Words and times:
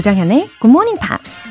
조장현의 0.00 0.48
Good 0.62 0.70
Morning 0.70 0.98
Pops. 0.98 1.42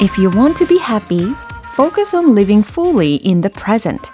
If 0.00 0.16
you 0.22 0.30
want 0.32 0.56
to 0.58 0.68
be 0.68 0.78
happy, 0.78 1.34
focus 1.72 2.14
on 2.14 2.30
living 2.36 2.64
fully 2.64 3.18
in 3.24 3.40
the 3.40 3.50
present. 3.52 4.12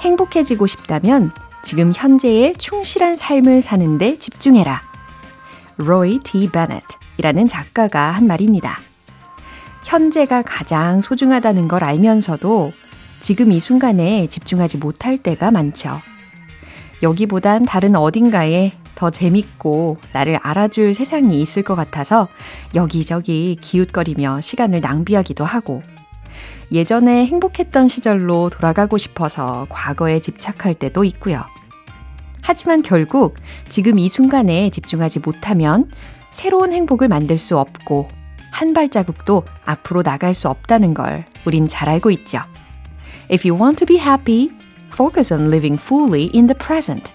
행복해지고 0.00 0.66
싶다면 0.66 1.30
지금 1.62 1.92
현재의 1.94 2.54
충실한 2.56 3.16
삶을 3.16 3.60
사는데 3.60 4.18
집중해라. 4.18 4.80
로이 5.76 6.20
D. 6.20 6.48
베넷이라는 6.50 7.48
작가가 7.48 8.12
한 8.12 8.26
말입니다. 8.26 8.80
현재가 9.84 10.40
가장 10.40 11.02
소중하다는 11.02 11.68
걸 11.68 11.84
알면서도 11.84 12.72
지금 13.24 13.52
이 13.52 13.58
순간에 13.58 14.26
집중하지 14.26 14.76
못할 14.76 15.16
때가 15.16 15.50
많죠. 15.50 15.98
여기보단 17.02 17.64
다른 17.64 17.96
어딘가에 17.96 18.72
더 18.94 19.08
재밌고 19.08 19.96
나를 20.12 20.36
알아줄 20.42 20.92
세상이 20.92 21.40
있을 21.40 21.62
것 21.62 21.74
같아서 21.74 22.28
여기저기 22.74 23.56
기웃거리며 23.58 24.42
시간을 24.42 24.82
낭비하기도 24.82 25.42
하고 25.42 25.82
예전에 26.70 27.24
행복했던 27.24 27.88
시절로 27.88 28.50
돌아가고 28.50 28.98
싶어서 28.98 29.66
과거에 29.70 30.20
집착할 30.20 30.74
때도 30.74 31.04
있고요. 31.04 31.44
하지만 32.42 32.82
결국 32.82 33.36
지금 33.70 33.98
이 33.98 34.10
순간에 34.10 34.68
집중하지 34.68 35.20
못하면 35.20 35.90
새로운 36.30 36.74
행복을 36.74 37.08
만들 37.08 37.38
수 37.38 37.58
없고 37.58 38.06
한 38.50 38.74
발자국도 38.74 39.44
앞으로 39.64 40.02
나갈 40.02 40.34
수 40.34 40.50
없다는 40.50 40.92
걸 40.92 41.24
우린 41.46 41.68
잘 41.68 41.88
알고 41.88 42.10
있죠. 42.10 42.42
If 43.30 43.48
you 43.48 43.58
want 43.58 43.78
to 43.78 43.86
be 43.86 43.96
happy, 43.96 44.50
focus 44.90 45.32
on 45.32 45.50
living 45.50 45.80
fully 45.80 46.30
in 46.34 46.46
the 46.46 46.54
present. 46.54 47.10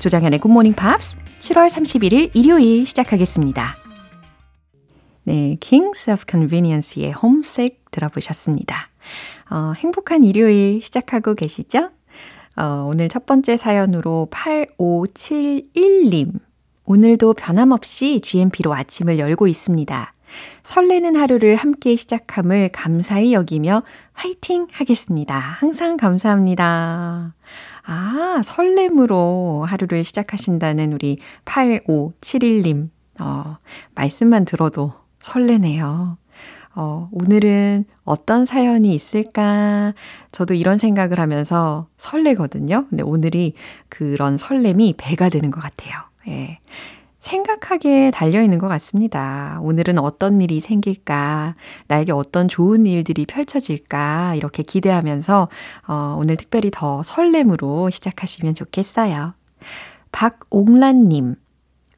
조장현의 0.00 0.40
Good 0.40 0.50
Morning 0.50 0.74
Pops 0.74 1.16
7월 1.38 1.70
31일 1.70 2.32
일요일 2.34 2.84
시작하겠습니다. 2.84 3.76
네, 5.22 5.56
Kings 5.60 6.10
of 6.10 6.24
Convenience의 6.28 7.12
Homesick 7.12 7.78
들어보셨습니다. 7.92 8.88
어, 9.50 9.72
행복한 9.76 10.24
일요일 10.24 10.82
시작하고 10.82 11.34
계시죠? 11.34 11.90
어, 12.56 12.88
오늘 12.90 13.08
첫 13.08 13.24
번째 13.24 13.56
사연으로 13.56 14.26
8571님. 14.32 16.40
오늘도 16.84 17.34
변함없이 17.34 18.20
GMP로 18.20 18.74
아침을 18.74 19.20
열고 19.20 19.46
있습니다. 19.46 20.12
설레는 20.62 21.16
하루를 21.16 21.56
함께 21.56 21.96
시작함을 21.96 22.70
감사히 22.72 23.32
여기며 23.32 23.82
화이팅 24.12 24.66
하겠습니다. 24.72 25.38
항상 25.38 25.96
감사합니다. 25.96 27.34
아, 27.84 28.42
설렘으로 28.44 29.64
하루를 29.66 30.04
시작하신다는 30.04 30.92
우리 30.92 31.18
8571님. 31.44 32.90
어, 33.20 33.56
말씀만 33.94 34.44
들어도 34.44 34.92
설레네요. 35.20 36.18
어, 36.74 37.08
오늘은 37.10 37.86
어떤 38.04 38.44
사연이 38.44 38.94
있을까? 38.94 39.94
저도 40.30 40.52
이런 40.52 40.76
생각을 40.76 41.18
하면서 41.18 41.88
설레거든요. 41.96 42.86
근데 42.90 43.02
오늘이 43.02 43.54
그런 43.88 44.36
설렘이 44.36 44.94
배가 44.98 45.30
되는 45.30 45.50
것 45.50 45.62
같아요. 45.62 45.94
예. 46.28 46.58
생각하게 47.26 48.12
달려있는 48.12 48.58
것 48.58 48.68
같습니다. 48.68 49.58
오늘은 49.62 49.98
어떤 49.98 50.40
일이 50.40 50.60
생길까, 50.60 51.56
나에게 51.88 52.12
어떤 52.12 52.46
좋은 52.46 52.86
일들이 52.86 53.26
펼쳐질까, 53.26 54.34
이렇게 54.36 54.62
기대하면서, 54.62 55.48
어, 55.88 56.16
오늘 56.18 56.36
특별히 56.36 56.70
더 56.72 57.02
설렘으로 57.02 57.90
시작하시면 57.90 58.54
좋겠어요. 58.54 59.34
박옥란님, 60.12 61.34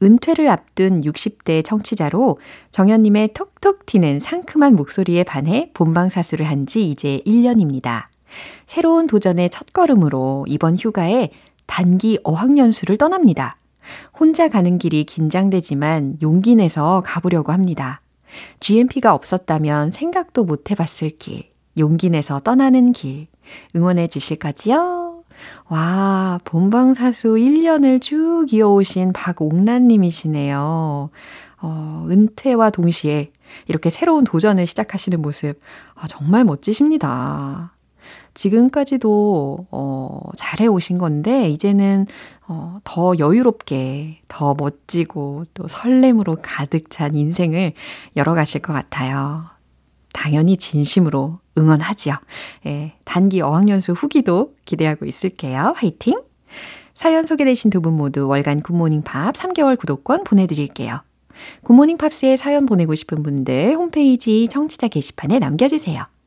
은퇴를 0.01 0.49
앞둔 0.49 1.01
60대 1.01 1.63
청취자로 1.63 2.39
정현님의 2.71 3.33
톡톡 3.33 3.85
튀는 3.85 4.19
상큼한 4.19 4.75
목소리에 4.75 5.23
반해 5.23 5.69
본방사수를 5.73 6.45
한 6.47 6.65
지 6.65 6.89
이제 6.89 7.21
1년입니다. 7.25 8.05
새로운 8.65 9.07
도전의 9.07 9.49
첫걸음으로 9.49 10.45
이번 10.47 10.75
휴가에 10.77 11.29
단기 11.65 12.19
어학연수를 12.23 12.97
떠납니다. 12.97 13.57
혼자 14.17 14.47
가는 14.49 14.77
길이 14.77 15.03
긴장되지만 15.03 16.17
용기 16.21 16.55
내서 16.55 17.01
가보려고 17.05 17.51
합니다. 17.51 18.01
GMP가 18.59 19.13
없었다면 19.13 19.91
생각도 19.91 20.43
못 20.43 20.71
해봤을 20.71 21.17
길, 21.17 21.49
용기 21.77 22.09
내서 22.09 22.39
떠나는 22.39 22.91
길, 22.91 23.27
응원해 23.75 24.07
주실 24.07 24.37
거지요? 24.37 25.23
와, 25.69 26.39
본방사수 26.43 27.29
1년을 27.35 28.01
쭉 28.01 28.45
이어오신 28.51 29.13
박옥란님이시네요. 29.13 31.09
어, 31.61 32.05
은퇴와 32.09 32.69
동시에 32.69 33.31
이렇게 33.67 33.89
새로운 33.89 34.23
도전을 34.23 34.65
시작하시는 34.65 35.21
모습, 35.21 35.59
아, 35.95 36.07
정말 36.07 36.43
멋지십니다. 36.43 37.73
지금까지도 38.33 39.67
어, 39.71 40.21
잘해 40.37 40.67
오신 40.67 40.97
건데 40.97 41.49
이제는 41.49 42.07
어, 42.51 42.77
더 42.83 43.13
여유롭게, 43.17 44.21
더 44.27 44.55
멋지고 44.57 45.43
또 45.53 45.67
설렘으로 45.67 46.37
가득 46.41 46.89
찬 46.89 47.15
인생을 47.15 47.73
열어가실 48.15 48.61
것 48.61 48.73
같아요. 48.73 49.45
당연히 50.13 50.57
진심으로 50.57 51.39
응원하지요. 51.57 52.15
예, 52.65 52.95
단기 53.05 53.41
어학연수 53.41 53.91
후기도 53.93 54.55
기대하고 54.65 55.05
있을게요. 55.05 55.73
화이팅! 55.77 56.19
사연 56.95 57.25
소개되신 57.27 57.69
두 57.69 57.81
분 57.81 57.93
모두 57.93 58.27
월간 58.27 58.61
굿모닝 58.63 59.03
팝 59.03 59.35
3개월 59.35 59.77
구독권 59.77 60.23
보내드릴게요. 60.23 61.01
굿모닝 61.63 61.97
팝스에 61.97 62.35
사연 62.35 62.65
보내고 62.65 62.95
싶은 62.95 63.21
분들 63.21 63.75
홈페이지 63.75 64.47
청취자 64.49 64.87
게시판에 64.87 65.37
남겨주세요. 65.39 66.03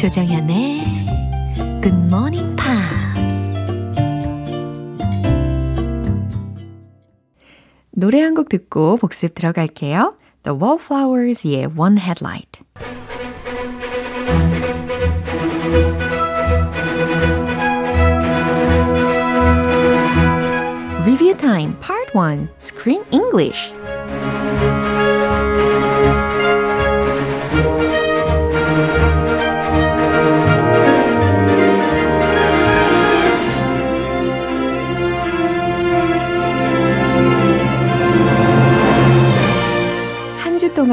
조정현의 0.00 0.80
Good 1.82 1.96
Morning 2.06 2.56
Pops. 2.56 3.54
노래 7.90 8.20
한 8.20 8.34
곡 8.34 8.48
듣고 8.48 8.96
복습 8.98 9.34
들어갈게요. 9.34 10.16
The 10.44 10.58
Wallflowers의 10.58 11.78
One 11.78 11.98
Headlight. 11.98 12.62
Review 21.04 21.34
Time 21.34 21.74
Part 21.80 22.12
1 22.14 22.48
Screen 22.58 23.04
English 23.10 23.72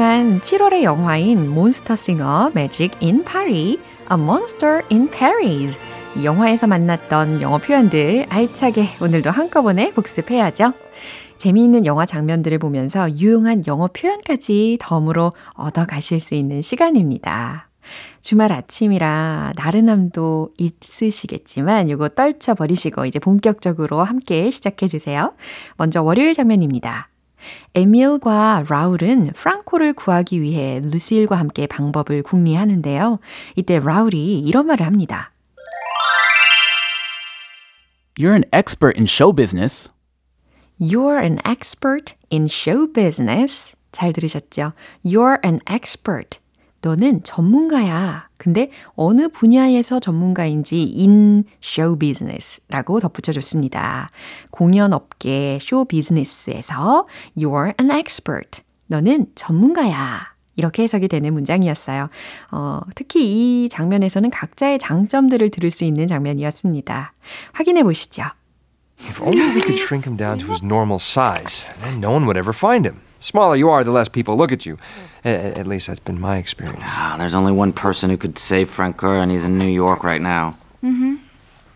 동안 0.09 0.41
7월의 0.41 0.81
영화인 0.81 1.51
몬스터 1.51 1.95
싱어 1.95 2.49
Magic 2.55 2.97
in 2.99 3.23
Paris, 3.23 3.77
A 4.11 4.17
Monster 4.17 4.81
in 4.91 5.07
Paris 5.11 5.79
이 6.15 6.25
영화에서 6.25 6.65
만났던 6.65 7.43
영어 7.43 7.59
표현들 7.59 8.25
알차게 8.27 8.87
오늘도 9.03 9.29
한꺼번에 9.29 9.91
복습해야죠. 9.93 10.73
재미있는 11.37 11.85
영화 11.85 12.07
장면들을 12.07 12.57
보면서 12.57 13.07
유용한 13.19 13.67
영어 13.67 13.87
표현까지 13.87 14.79
덤으로 14.81 15.31
얻어 15.53 15.85
가실 15.85 16.19
수 16.19 16.33
있는 16.33 16.61
시간입니다. 16.61 17.69
주말 18.21 18.51
아침이라 18.51 19.53
나른함도 19.55 20.53
있으시겠지만 20.57 21.87
요거 21.91 22.09
떨쳐버리시고 22.09 23.05
이제 23.05 23.19
본격적으로 23.19 24.01
함께 24.01 24.49
시작해 24.49 24.87
주세요. 24.87 25.33
먼저 25.77 26.01
월요일 26.01 26.33
장면입니다. 26.33 27.09
에밀과 27.75 28.65
라울은 28.67 29.31
프랑코를 29.33 29.93
구하기 29.93 30.41
위해 30.41 30.79
루시일과 30.83 31.37
함께 31.37 31.67
방법을 31.67 32.23
궁리하는데요. 32.23 33.19
이때 33.55 33.79
라울이 33.79 34.39
이런 34.39 34.67
말을 34.67 34.85
합니다. 34.85 35.31
You're 38.19 38.33
an 38.33 38.43
expert 38.51 38.97
in 38.97 39.05
show 39.05 39.33
business. 39.33 39.89
You're 40.79 41.21
an 41.21 41.39
expert 41.45 42.15
in 42.31 42.45
show 42.45 42.91
business. 42.91 43.75
잘 43.91 44.13
들으셨죠? 44.13 44.71
You're 45.05 45.39
an 45.43 45.59
expert. 45.69 46.39
너는 46.81 47.23
전문가야. 47.23 48.28
근데 48.39 48.71
어느 48.95 49.27
분야에서 49.27 49.99
전문가인지 49.99 50.95
in 50.97 51.43
show 51.61 51.99
business라고 51.99 53.01
덧붙여줬습니다. 53.01 54.09
공연 54.49 54.93
업계 54.93 55.59
쇼 55.61 55.83
비즈니스에서 55.85 57.05
you're 57.37 57.73
an 57.79 57.91
expert. 57.91 58.61
너는 58.87 59.27
전문가야. 59.35 60.29
이렇게 60.55 60.83
해석이 60.83 61.09
되는 61.09 61.33
문장이었어요. 61.33 62.09
어, 62.51 62.79
특히 62.95 63.63
이 63.65 63.69
장면에서는 63.69 64.29
각자의 64.29 64.79
장점들을 64.79 65.51
들을 65.51 65.69
수 65.69 65.83
있는 65.83 66.07
장면이었습니다. 66.07 67.13
확인해 67.53 67.83
보시죠. 67.83 68.23
If 69.01 69.21
only 69.21 69.47
we 69.53 69.61
could 69.61 69.79
shrink 69.79 70.05
him 70.05 70.17
down 70.17 70.39
to 70.39 70.47
his 70.47 70.63
normal 70.63 70.99
size, 70.99 71.67
then 71.81 71.99
no 71.99 72.11
one 72.11 72.25
would 72.25 72.37
ever 72.37 72.53
find 72.53 72.87
him. 72.87 73.08
The 73.18 73.24
smaller 73.24 73.56
you 73.56 73.70
are, 73.70 73.82
the 73.84 73.90
less 73.90 74.08
people 74.08 74.36
look 74.36 74.52
at 74.52 74.66
you. 74.66 74.78
A- 75.24 75.58
at 75.58 75.66
least 75.66 75.86
that's 75.86 76.00
been 76.00 76.20
my 76.20 76.36
experience. 76.36 76.84
Ah, 76.88 77.16
there's 77.18 77.34
only 77.34 77.52
one 77.52 77.72
person 77.72 78.10
who 78.10 78.16
could 78.16 78.38
save 78.38 78.68
Frank 78.68 78.96
Kerr, 78.98 79.16
and 79.16 79.30
he's 79.30 79.44
in 79.44 79.58
New 79.58 79.68
York 79.68 80.04
right 80.04 80.20
now. 80.20 80.56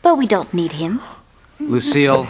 But 0.02 0.16
we 0.16 0.26
don't 0.26 0.52
need 0.52 0.72
him. 0.72 1.00
Lucille, 1.60 2.26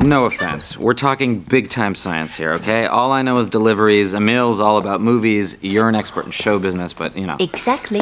no 0.00 0.24
offense. 0.24 0.78
We're 0.78 0.94
talking 0.94 1.40
big 1.40 1.68
time 1.68 1.94
science 1.94 2.34
here, 2.36 2.52
okay? 2.54 2.86
All 2.86 3.12
I 3.12 3.22
know 3.22 3.38
is 3.38 3.46
deliveries. 3.48 4.14
Emil's 4.14 4.58
all 4.58 4.78
about 4.78 5.00
movies. 5.02 5.56
You're 5.60 5.88
an 5.88 5.94
expert 5.94 6.24
in 6.24 6.30
show 6.30 6.58
business, 6.58 6.92
but 6.94 7.16
you 7.16 7.26
know. 7.26 7.36
Exactly. 7.38 8.00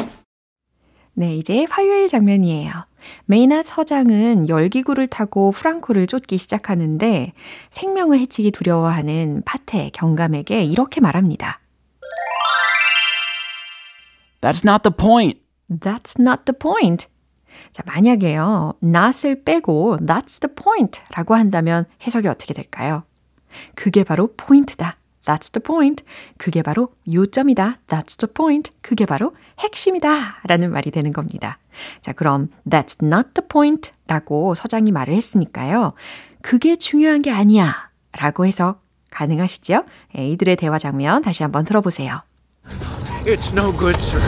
네, 1.15 1.37
이제 1.37 1.67
화요일 1.69 2.07
장면이에요. 2.07 2.85
메이나 3.26 3.62
서장은 3.62 4.48
열기구를 4.48 5.06
타고 5.06 5.50
프랑코를 5.52 6.06
쫓기 6.06 6.38
시작하는데 6.38 7.32
생명을 7.70 8.18
해치기 8.20 8.50
두려워하는 8.50 9.42
파테 9.44 9.90
경감에게 9.92 10.64
이렇게 10.64 11.00
말합니다. 11.00 11.60
That's 14.40 14.68
not 14.68 14.82
the 14.82 14.94
point. 14.94 15.40
That's 15.70 16.20
not 16.20 16.42
the 16.44 16.56
point. 16.56 17.06
자, 17.72 17.82
만약에요, 17.86 18.74
not을 18.82 19.42
빼고 19.42 19.98
that's 20.00 20.40
the 20.40 20.54
point 20.54 21.00
라고 21.14 21.34
한다면 21.34 21.86
해석이 22.06 22.28
어떻게 22.28 22.54
될까요? 22.54 23.04
그게 23.74 24.04
바로 24.04 24.34
포인트다. 24.36 24.97
That's 25.28 25.52
the 25.52 25.62
point. 25.62 26.04
그게 26.38 26.62
바로 26.62 26.88
요점이다. 27.12 27.76
That's 27.86 28.18
the 28.18 28.32
point. 28.32 28.72
그게 28.80 29.04
바로 29.04 29.34
핵심이다. 29.58 30.38
라는 30.48 30.72
말이 30.72 30.90
되는 30.90 31.12
겁니다. 31.12 31.58
자, 32.00 32.12
그럼 32.12 32.48
That's 32.66 33.04
not 33.04 33.34
the 33.34 33.46
point 33.46 33.92
라고 34.06 34.54
서장이 34.54 34.90
말을 34.90 35.14
했으니까요. 35.14 35.92
그게 36.40 36.76
중요한 36.76 37.20
게 37.20 37.30
아니야. 37.30 37.90
라고 38.12 38.46
해석 38.46 38.82
가능하시죠? 39.10 39.84
예, 40.16 40.28
이들의 40.30 40.56
대화 40.56 40.78
장면 40.78 41.20
다시 41.20 41.42
한번 41.42 41.66
들어보세요. 41.66 42.22
It's 43.26 43.52
no 43.52 43.70
good, 43.76 43.96
sir. 43.98 44.20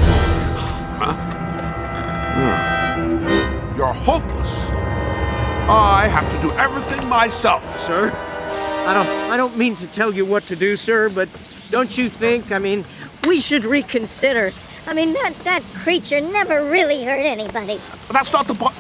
You're 3.75 3.95
hopeless. 4.05 4.71
I 5.67 6.09
have 6.09 6.29
to 6.33 6.41
do 6.43 6.51
everything 6.59 7.07
myself. 7.07 7.63
Sir, 7.77 8.13
I 8.90 8.94
don't 8.94 9.10
I 9.32 9.38
don't 9.38 9.58
mean 9.58 9.76
to 9.78 9.88
tell 9.92 10.14
you 10.14 10.26
what 10.26 10.44
to 10.48 10.56
do, 10.56 10.76
sir, 10.78 11.10
but 11.10 11.28
don't 11.72 11.98
you 11.98 12.10
think, 12.10 12.52
I 12.52 12.60
mean, 12.60 12.84
We 13.26 13.40
should 13.40 13.66
reconsider. 13.66 14.54
I 14.88 14.94
mean, 14.94 15.14
that, 15.14 15.34
that 15.46 15.64
creature 15.74 16.22
never 16.22 16.70
really 16.70 17.04
hurt 17.04 17.26
anybody. 17.26 17.82
That's 18.14 18.32
not 18.32 18.46
the 18.46 18.54
point. 18.54 18.76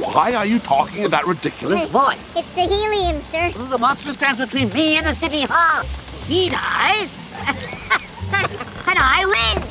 Why 0.00 0.32
are 0.32 0.46
you 0.46 0.58
talking 0.58 1.04
in 1.04 1.10
that 1.10 1.26
ridiculous 1.26 1.84
voice? 1.90 2.34
It's 2.34 2.54
the 2.54 2.62
helium, 2.62 3.20
sir. 3.20 3.50
The 3.52 3.76
monster 3.76 4.12
stands 4.14 4.40
between 4.40 4.72
me 4.72 4.96
and 4.96 5.04
the 5.06 5.12
city 5.12 5.44
hall. 5.44 5.84
He 6.24 6.48
dies, 6.48 7.12
and 8.88 8.96
I 8.98 9.26
win. 9.26 9.62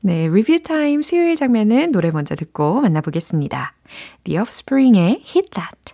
네, 0.00 0.28
리뷰 0.28 0.60
타임 0.62 1.02
수요일 1.02 1.34
장면은 1.34 1.90
노래 1.90 2.12
먼저 2.12 2.36
듣고 2.36 2.80
만나보겠습니다. 2.82 3.74
The 4.22 4.38
Offspring의 4.38 5.24
Hit 5.26 5.50
That. 5.50 5.91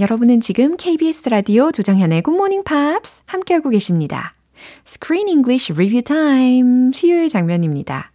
여러분은 0.00 0.40
지금 0.40 0.78
KBS 0.78 1.28
라디오 1.28 1.70
조정현의 1.72 2.22
Good 2.22 2.34
Morning 2.34 2.64
Pops 2.64 3.20
함께하고 3.26 3.68
계십니다. 3.68 4.32
Screen 4.86 5.28
English 5.28 5.70
Review 5.74 6.00
Time 6.02 6.90
수요일 6.94 7.28
장면입니다. 7.28 8.10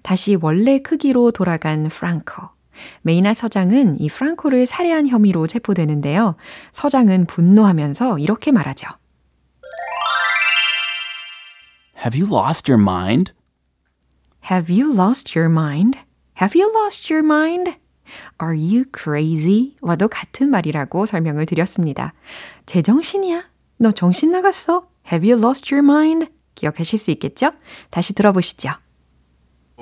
다시 0.00 0.38
원래 0.40 0.78
크기로 0.78 1.32
돌아간 1.32 1.88
프랑코. 1.88 2.48
메이나 3.02 3.34
서장은 3.34 4.00
이 4.00 4.08
프랑코를 4.08 4.64
살해한 4.64 5.08
혐의로 5.08 5.46
체포되는데요. 5.46 6.36
서장은 6.72 7.26
분노하면서 7.26 8.18
이렇게 8.18 8.50
말하죠. 8.50 8.88
Have 11.98 12.18
you 12.18 12.26
lost 12.34 12.72
your 12.72 12.82
mind? 12.82 13.34
Have 14.50 14.74
you 14.74 14.90
lost 14.90 15.38
your 15.38 15.52
mind? 15.52 15.98
Have 16.40 16.58
you 16.58 16.72
lost 16.74 17.12
your 17.12 17.22
mind? 17.22 17.76
Are 18.41 18.57
you 18.57 18.85
crazy? 18.93 19.75
와도 19.81 20.07
같은 20.07 20.49
말이라고 20.49 21.05
설명을 21.05 21.45
드렸습니다. 21.45 22.13
제정신이야? 22.65 23.43
너 23.77 23.91
정신 23.91 24.31
나갔어? 24.31 24.87
Have 25.11 25.29
you 25.29 25.41
lost 25.41 25.73
your 25.73 25.83
mind? 25.83 26.27
기억하실 26.55 26.99
수 26.99 27.11
있겠죠? 27.11 27.51
다시 27.89 28.13
들어보시죠. 28.13 28.71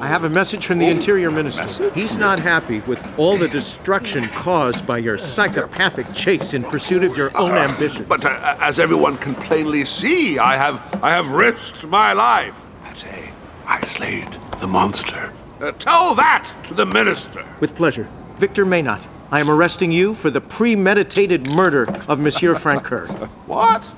I 0.02 0.08
have 0.08 0.24
a 0.24 0.30
message 0.30 0.66
from 0.66 0.80
the 0.80 0.88
Interior 0.88 1.30
Minister. 1.30 1.66
He's 1.92 2.16
not 2.16 2.40
happy 2.40 2.82
with 2.88 3.02
all 3.18 3.38
the 3.38 3.50
destruction 3.50 4.30
caused 4.30 4.88
by 4.88 4.98
your 4.98 5.18
psychopathic 5.18 6.14
chase 6.14 6.54
in 6.54 6.64
pursuit 6.64 7.04
of 7.04 7.18
your 7.18 7.36
own 7.36 7.52
ambitions. 7.52 8.08
But 8.08 8.24
uh, 8.24 8.56
as 8.62 8.80
everyone 8.80 9.18
can 9.18 9.36
plainly 9.36 9.84
see, 9.84 10.40
I 10.40 10.56
have 10.56 10.80
I 11.04 11.12
have 11.12 11.28
risked 11.28 11.86
my 11.86 12.14
life. 12.14 12.56
Pate, 12.96 13.34
I 13.68 13.82
slayed 13.82 14.32
the 14.62 14.68
monster. 14.68 15.34
Uh, 15.65 15.73
tell 15.79 16.15
that 16.15 16.45
to 16.63 16.75
the 16.75 16.85
minister. 16.85 17.43
With 17.59 17.75
pleasure. 17.75 18.07
Victor 18.39 18.67
Maynot, 18.67 19.01
I 19.31 19.41
am 19.41 19.49
arresting 19.49 19.91
you 19.91 20.15
for 20.15 20.31
the 20.31 20.41
premeditated 20.41 21.49
murder 21.57 21.87
of 22.07 22.21
Monsieur 22.21 22.55
Frank 22.55 22.85
Kerr. 22.85 23.07
What? 23.47 23.91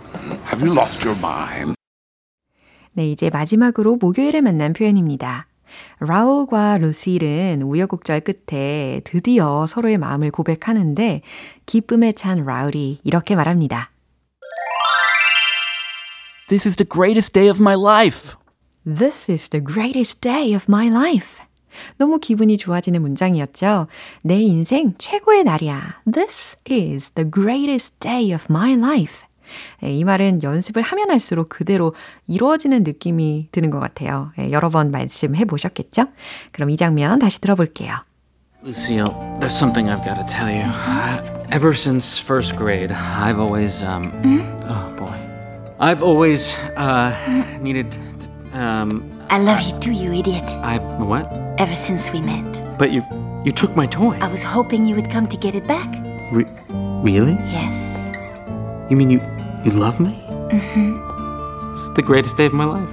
Have 0.44 0.62
you 0.62 0.73
lost 0.73 1.04
your 1.04 1.16
mind? 1.18 1.75
네, 2.92 3.11
이제 3.11 3.30
마지막으로 3.30 3.96
목요일에 3.96 4.42
만난 4.42 4.75
표현입니다. 4.75 5.49
라울과 5.99 6.78
루실은 6.78 7.62
우여곡절 7.62 8.20
끝에 8.20 9.00
드디어 9.02 9.66
서로의 9.66 9.99
마음을 9.99 10.30
고백하는데 10.30 11.23
기쁨에 11.66 12.12
찬 12.12 12.44
라울이 12.44 13.00
이렇게 13.02 13.35
말합니다. 13.35 13.90
This 16.49 16.68
is 16.68 16.76
the 16.76 16.88
greatest 16.88 17.32
day 17.32 17.50
of 17.50 17.61
my 17.61 17.75
life. 17.75 18.37
This 18.87 19.28
is 19.28 19.49
the 19.49 19.61
greatest 19.64 20.20
day 20.20 20.54
of 20.54 20.66
my 20.68 20.87
life. 20.87 21.45
너무 21.99 22.18
기분이 22.18 22.56
좋아지는 22.59 23.02
문장이었죠. 23.02 23.87
내 24.23 24.40
인생 24.40 24.95
최고의 24.99 25.45
날이야. 25.45 26.00
This 26.11 26.59
is 26.71 27.11
the 27.11 27.30
greatest 27.30 27.99
day 28.00 28.33
of 28.33 28.45
my 28.50 28.73
life. 28.75 29.26
네, 29.80 29.92
이 29.92 30.04
말은 30.04 30.42
연습을 30.42 30.83
하면 30.83 31.11
할수록 31.11 31.49
그대로 31.49 31.95
이루어지는 32.26 32.83
느낌이 32.83 33.49
드는 33.52 33.71
것 33.71 33.78
같아요. 33.80 34.33
네, 34.37 34.50
여러 34.50 34.68
번 34.71 34.90
말씀해 34.90 35.45
보셨겠죠? 35.45 36.06
그럼 36.52 36.71
이 36.71 36.76
장면 36.76 37.18
다시 37.18 37.40
들어볼게요. 37.40 37.95
Lucille, 38.62 39.06
there's 39.38 39.54
something 39.54 39.88
I've 39.88 40.02
got 40.02 40.16
to 40.16 40.25
tell 40.25 40.49
you. 40.50 40.64
Uh, 40.64 41.23
ever 41.52 41.73
since 41.73 42.18
first 42.18 42.56
grade, 42.56 42.90
I've 42.90 43.38
always, 43.38 43.85
um, 43.85 44.11
oh 44.64 44.92
boy, 44.99 45.14
I've 45.78 46.02
always, 46.02 46.56
uh, 46.76 47.14
needed, 47.61 47.92
to, 47.92 48.59
um, 48.59 49.04
I 49.28 49.38
love 49.38 49.61
you 49.62 49.78
too, 49.80 49.92
you 49.92 50.12
idiot. 50.12 50.45
I've, 50.62 50.83
what? 51.00 51.30
Ever 51.59 51.75
since 51.75 52.12
we 52.12 52.21
met, 52.21 52.78
But 52.78 52.92
you, 52.92 53.04
you 53.45 53.52
took 53.52 53.75
my 53.76 53.87
toy. 53.87 54.18
I 54.21 54.28
was 54.28 54.42
hoping 54.42 54.87
you 54.87 54.95
would 54.95 55.11
come 55.11 55.26
to 55.28 55.37
get 55.37 55.54
it 55.54 55.66
back. 55.66 55.88
Re- 56.33 56.47
really? 57.02 57.33
Yes. 57.50 58.09
You 58.90 58.97
mean 58.97 59.11
you, 59.11 59.21
you 59.64 59.73
love 59.73 59.99
me? 60.00 60.12
Mm-hmm. 60.52 61.71
It's 61.73 61.88
the 61.95 62.02
greatest 62.02 62.37
day 62.37 62.47
of 62.47 62.52
my 62.52 62.64
life. 62.64 62.88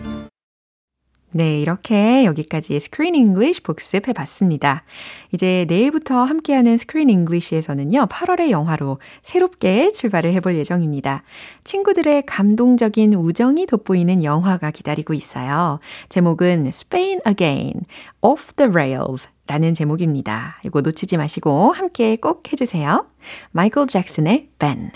네, 1.36 1.60
이렇게 1.60 2.25
여기까지 2.25 2.75
Screen 2.75 3.16
English 3.16 3.63
복습해 3.63 4.13
봤습니다. 4.13 4.84
이제 5.32 5.66
내일부터 5.68 6.24
함께하는 6.24 6.74
Screen 6.74 7.10
English에서는요, 7.10 8.06
8월의 8.06 8.52
영화로 8.52 9.00
새롭게 9.24 9.92
출발을 9.92 10.32
해볼 10.34 10.56
예정입니다. 10.56 11.24
친구들의 11.63 12.28
감동적인 12.28 13.16
우정이 13.16 13.66
돋보이는 13.66 14.24
영화가 14.24 14.70
기다리고 14.70 15.16
있어요. 15.16 15.80
제목은 16.10 16.68
Spain 16.68 17.22
Again, 17.28 17.82
Off 18.22 18.54
the 18.54 18.70
Rails 18.70 19.28
라는 19.48 19.74
제목입니다. 19.74 20.62
이거 20.63 20.82
놓치지 20.82 21.18
마시고 21.18 21.72
함께 21.72 22.16
꼭 22.16 22.52
해주세요. 22.52 23.08
마이클 23.52 23.88
잭슨의 23.88 24.50
Ben. 24.60 24.92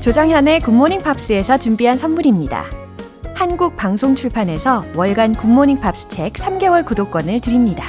조정현의 0.00 0.60
굿모닝 0.60 1.02
팝스에서 1.02 1.58
준비한 1.58 1.98
선물입니다. 1.98 2.64
한국 3.34 3.76
방송 3.76 4.14
출판에서 4.14 4.82
월간 4.96 5.34
굿모닝 5.34 5.78
팝스 5.80 6.08
책 6.08 6.32
3개월 6.34 6.86
구독권을 6.86 7.40
드립니다. 7.40 7.84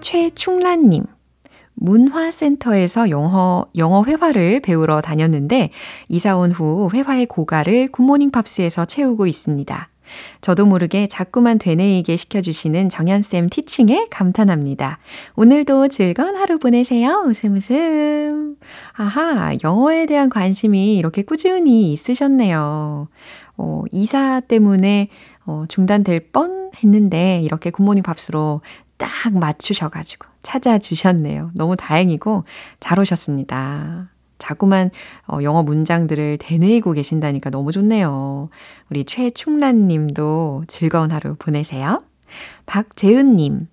최충란님. 0.00 1.04
문화센터에서 1.74 3.10
영어, 3.10 3.66
영어 3.76 4.04
회화를 4.04 4.60
배우러 4.60 5.00
다녔는데, 5.00 5.70
이사 6.08 6.36
온 6.36 6.52
후 6.52 6.88
회화의 6.92 7.26
고가를 7.26 7.88
굿모닝 7.92 8.30
팝스에서 8.30 8.84
채우고 8.84 9.26
있습니다. 9.26 9.88
저도 10.40 10.66
모르게 10.66 11.06
자꾸만 11.06 11.58
되뇌이게 11.58 12.16
시켜주시는 12.16 12.88
정연쌤 12.88 13.48
티칭에 13.50 14.06
감탄합니다. 14.10 14.98
오늘도 15.36 15.88
즐거운 15.88 16.36
하루 16.36 16.58
보내세요. 16.58 17.24
웃음 17.26 17.54
웃음. 17.54 18.56
아하, 18.92 19.56
영어에 19.62 20.06
대한 20.06 20.28
관심이 20.28 20.96
이렇게 20.96 21.22
꾸준히 21.22 21.92
있으셨네요. 21.92 23.08
어, 23.56 23.82
이사 23.92 24.40
때문에 24.40 25.08
어, 25.46 25.64
중단될 25.68 26.30
뻔 26.32 26.70
했는데 26.82 27.40
이렇게 27.42 27.70
굿모닝 27.70 28.02
팝스로 28.02 28.62
딱 28.96 29.10
맞추셔가지고 29.32 30.26
찾아주셨네요. 30.42 31.50
너무 31.54 31.76
다행이고 31.76 32.44
잘 32.80 32.98
오셨습니다. 33.00 34.13
자꾸만 34.44 34.90
어, 35.26 35.38
영어 35.42 35.62
문장들을 35.62 36.38
되뇌이고 36.38 36.92
계신다니까 36.92 37.48
너무 37.50 37.72
좋네요. 37.72 38.50
우리 38.90 39.04
최충란 39.04 39.88
님도 39.88 40.64
즐거운 40.68 41.10
하루 41.10 41.34
보내세요. 41.38 42.02
박재은 42.66 43.36
님. 43.36 43.68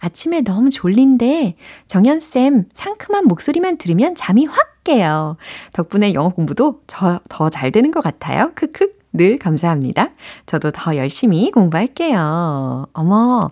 아침에 0.00 0.42
너무 0.42 0.70
졸린데 0.70 1.56
정연쌤 1.86 2.68
상큼한 2.74 3.26
목소리만 3.26 3.78
들으면 3.78 4.14
잠이 4.14 4.44
확 4.46 4.84
깨요. 4.84 5.36
덕분에 5.72 6.12
영어 6.12 6.28
공부도 6.28 6.82
저더잘 6.86 7.72
되는 7.72 7.90
것 7.90 8.02
같아요. 8.02 8.52
크크. 8.54 8.92
늘 9.16 9.38
감사합니다. 9.38 10.10
저도 10.44 10.72
더 10.72 10.96
열심히 10.96 11.50
공부할게요. 11.52 12.86
어머, 12.92 13.50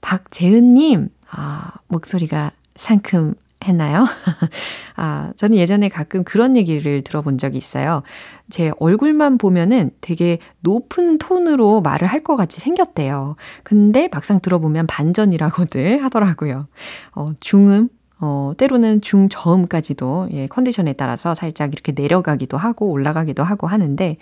박재은님, 0.00 1.08
아, 1.30 1.70
목소리가 1.86 2.50
상큼 2.74 3.34
했나요? 3.64 4.04
아, 4.96 5.32
저는 5.36 5.56
예전에 5.58 5.88
가끔 5.88 6.24
그런 6.24 6.56
얘기를 6.56 7.02
들어본 7.02 7.38
적이 7.38 7.58
있어요. 7.58 8.02
제 8.50 8.72
얼굴만 8.78 9.38
보면은 9.38 9.90
되게 10.00 10.38
높은 10.60 11.18
톤으로 11.18 11.80
말을 11.80 12.06
할 12.08 12.24
것 12.24 12.36
같이 12.36 12.58
생겼대요. 12.60 13.36
근데 13.64 14.08
막상 14.10 14.40
들어보면 14.40 14.86
반전이라고들 14.86 16.02
하더라고요. 16.04 16.68
어, 17.14 17.32
중음, 17.40 17.88
어, 18.26 18.54
때로는 18.56 19.02
중저음까지도, 19.02 20.28
예, 20.32 20.46
컨디션에 20.46 20.94
따라서 20.94 21.34
살짝 21.34 21.74
이렇게 21.74 21.92
내려가기도 21.92 22.56
하고 22.56 22.90
올라가기도 22.90 23.42
하고 23.42 23.66
하는데, 23.66 24.16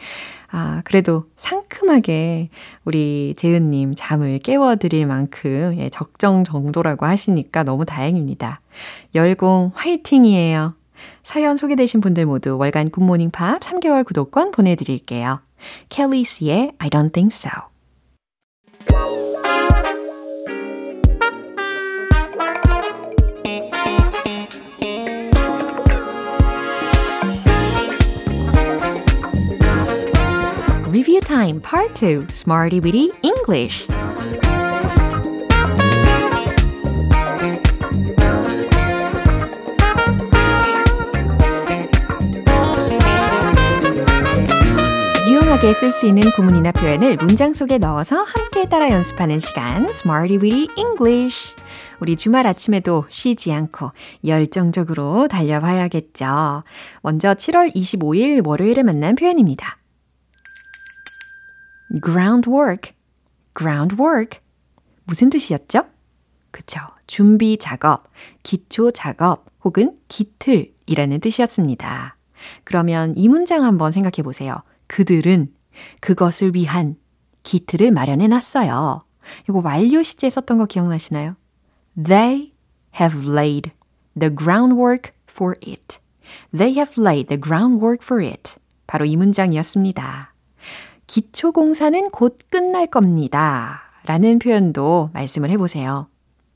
아, 0.51 0.83
그래도 0.85 1.27
상큼하게 1.37 2.49
우리 2.85 3.33
재은님 3.37 3.95
잠을 3.97 4.41
깨워드릴 4.41 5.07
만큼, 5.07 5.77
예, 5.79 5.89
적정 5.89 6.43
정도라고 6.43 7.07
하시니까 7.07 7.63
너무 7.63 7.85
다행입니다. 7.85 8.61
열공 9.15 9.71
화이팅이에요. 9.77 10.75
사연 11.23 11.57
소개되신 11.57 12.01
분들 12.01 12.27
모두 12.27 12.59
월간 12.59 12.91
굿모닝 12.91 13.31
팝 13.31 13.61
3개월 13.61 14.05
구독권 14.05 14.51
보내드릴게요. 14.51 15.41
켈리스의 15.91 16.73
I 16.79 16.91
don't 16.91 17.13
think 17.13 17.31
so. 17.33 17.72
Review 31.13 31.21
Time. 31.21 31.61
Part 31.61 31.93
2 31.95 32.27
Smarty 32.31 32.81
Weedy 32.81 33.11
English. 33.21 33.87
유용하게 45.29 45.75
쓸 45.75 45.93
수 45.93 46.07
있는 46.07 46.23
구문이나 46.31 46.73
표현을 46.73 47.17
문장 47.21 47.53
속에 47.53 47.77
넣어서 47.77 48.23
함께 48.23 48.65
따라 48.65 48.91
연습하는 48.91 49.39
시간. 49.39 49.85
Smarty 49.91 50.39
Weedy 50.39 50.69
English. 50.79 51.55
우리 52.01 52.17
주말 52.17 52.47
아침에도 52.47 53.05
쉬지 53.11 53.53
않고 53.53 53.93
열정적으로 54.25 55.29
달려봐야겠죠. 55.29 56.63
먼저 57.03 57.35
7월 57.35 57.75
25일 57.75 58.47
월요일에 58.47 58.83
만난 58.83 59.15
표현입니다. 59.15 59.82
Groundwork, 62.01 62.93
groundwork. 63.55 64.41
무슨 65.05 65.31
뜻이었죠? 65.31 65.85
그쵸. 66.51 66.81
준비 67.07 67.59
작업, 67.59 68.05
기초 68.43 68.91
작업 68.91 69.47
혹은 69.65 69.99
기틀이라는 70.09 71.21
뜻이었습니다. 71.21 72.17
그러면 72.65 73.15
이 73.17 73.29
문장 73.29 73.65
한번 73.65 73.93
생각해 73.93 74.23
보세요. 74.23 74.63
그들은 74.87 75.53
그것을 76.01 76.55
위한 76.55 76.97
기틀을 77.43 77.91
마련해 77.91 78.29
놨어요. 78.29 79.05
이거 79.49 79.61
완료 79.65 80.03
시제 80.03 80.29
썼던 80.31 80.59
거 80.59 80.67
기억나시나요? 80.67 81.37
They 82.03 82.53
have 82.99 83.27
laid 83.27 83.71
the 84.19 84.35
groundwork 84.35 85.13
for 85.31 85.55
it. 85.67 85.99
They 86.57 86.77
have 86.77 86.95
laid 86.99 87.29
the 87.29 87.41
groundwork 87.41 88.03
for 88.03 88.25
it. 88.25 88.55
바로 88.87 89.05
이 89.05 89.17
문장이었습니다. 89.17 90.32
기초공사는 91.07 92.11
곧 92.11 92.39
끝날 92.51 92.87
겁니다. 92.87 93.83
라는 94.05 94.39
표현도 94.39 95.11
말씀을 95.13 95.51
해보세요. 95.51 96.09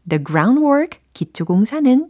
The 0.09 0.23
groundwork, 0.25 1.01
기초공사는 1.13 2.09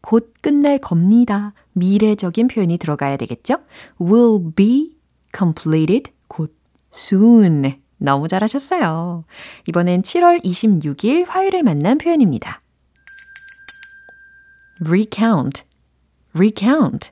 곧 0.00 0.32
끝날 0.40 0.78
겁니다. 0.78 1.52
미래적인 1.72 2.48
표현이 2.48 2.78
들어가야 2.78 3.16
되겠죠? 3.16 3.56
will 4.00 4.52
be 4.54 4.96
completed 5.36 6.12
곧 6.28 6.54
soon. 6.92 7.80
너무 7.98 8.28
잘하셨어요. 8.28 9.24
이번엔 9.68 10.02
7월 10.02 10.42
26일 10.42 11.26
화요일에 11.28 11.62
만난 11.62 11.98
표현입니다. 11.98 12.62
recount, 14.82 15.64
recount. 16.34 17.10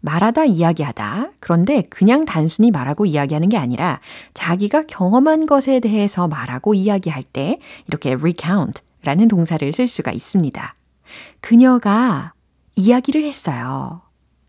말하다 0.00 0.44
이야기하다. 0.44 1.32
그런데 1.40 1.82
그냥 1.82 2.24
단순히 2.24 2.70
말하고 2.70 3.06
이야기하는 3.06 3.48
게 3.48 3.56
아니라 3.56 4.00
자기가 4.34 4.84
경험한 4.86 5.46
것에 5.46 5.80
대해서 5.80 6.28
말하고 6.28 6.74
이야기할 6.74 7.22
때 7.24 7.58
이렇게 7.86 8.12
recount 8.12 8.80
라는 9.02 9.28
동사를 9.28 9.72
쓸 9.72 9.88
수가 9.88 10.12
있습니다. 10.12 10.74
그녀가 11.40 12.32
이야기를 12.76 13.24
했어요. 13.24 14.02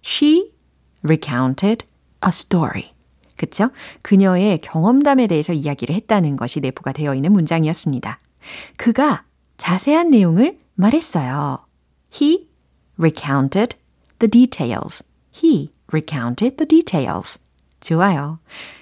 She 0.06 0.52
recounted 1.04 1.86
a 2.26 2.30
story. 2.30 2.94
그쵸? 3.38 3.70
그녀의 4.02 4.60
경험담에 4.62 5.28
대해서 5.28 5.54
이야기를 5.54 5.96
했다는 5.96 6.36
것이 6.36 6.60
내포가 6.60 6.92
되어 6.92 7.16
있는 7.16 7.32
문장이었습니다. 7.32 8.20
그가 8.76 9.24
자세한 9.58 10.10
내용을 10.10 10.60
말했어요. 10.76 11.60
He 12.14 12.50
recounted 12.98 13.78
the 14.20 14.30
details. 14.30 15.04
He 15.36 15.72
recounted 15.92 16.58
the 16.58 16.68
details. 16.68 17.40
좋아요. 17.80 18.40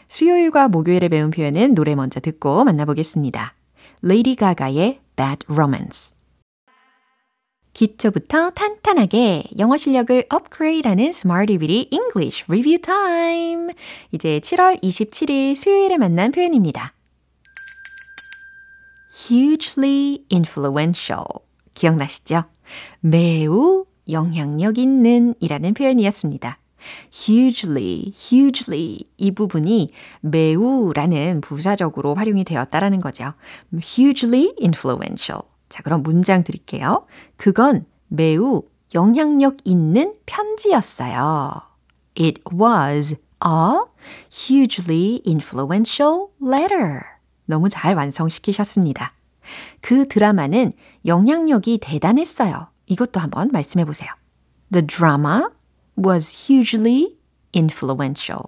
수요일과 0.07 0.67
목요일에 0.67 1.09
배운 1.09 1.31
표현은 1.31 1.75
노래 1.75 1.95
먼저 1.95 2.19
듣고 2.19 2.63
만나보겠습니다. 2.63 3.53
레이디 4.01 4.35
가가의 4.35 4.99
Bad 5.15 5.45
Romance. 5.49 6.13
기초부터 7.73 8.51
탄탄하게 8.51 9.43
영어 9.59 9.77
실력을 9.77 10.25
업그레이드하는 10.29 11.09
Smarty 11.09 11.59
Weedy 11.59 11.89
English 11.91 12.45
Review 12.47 12.81
Time. 12.81 13.73
이제 14.11 14.39
7월 14.39 14.81
27일 14.81 15.55
수요일에 15.55 15.97
만난 15.97 16.31
표현입니다. 16.31 16.93
hugely 19.29 20.23
influential. 20.31 21.25
기억나시죠? 21.73 22.45
매우 22.99 23.85
영향력 24.09 24.77
있는 24.77 25.33
이라는 25.39 25.73
표현이었습니다. 25.73 26.59
hugely, 27.13 28.13
hugely 28.15 28.99
이 29.17 29.31
부분이 29.31 29.91
매우라는 30.21 31.41
부사적으로 31.41 32.15
활용이 32.15 32.43
되었다라는 32.43 32.99
거죠. 32.99 33.33
hugely 33.73 34.53
influential. 34.61 35.41
자, 35.69 35.83
그럼 35.83 36.03
문장 36.03 36.43
드릴게요. 36.43 37.05
그건 37.35 37.85
매우 38.07 38.63
영향력 38.93 39.57
있는 39.63 40.13
편지였어요. 40.25 41.61
It 42.17 42.41
was 42.53 43.15
a 43.45 43.81
hugely 44.31 45.21
influential 45.27 46.27
letter. 46.41 47.01
너무 47.45 47.69
잘 47.69 47.95
완성시키셨습니다. 47.95 49.11
그 49.81 50.07
드라마는 50.07 50.73
영향력이 51.05 51.79
대단했어요. 51.81 52.67
이것도 52.87 53.19
한번 53.19 53.49
말씀해 53.51 53.85
보세요. 53.85 54.09
The 54.71 54.85
drama 54.85 55.43
was 55.97 56.51
hugely 56.51 57.17
influential. 57.55 58.41